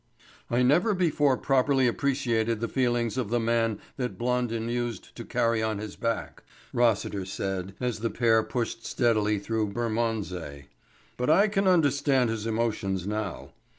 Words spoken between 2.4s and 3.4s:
the feelings of the